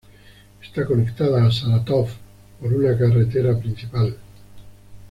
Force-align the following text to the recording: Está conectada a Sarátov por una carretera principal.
Está 0.63 0.83
conectada 0.87 1.45
a 1.45 1.51
Sarátov 1.51 2.07
por 2.59 2.73
una 2.73 2.97
carretera 2.97 3.55
principal. 3.59 4.17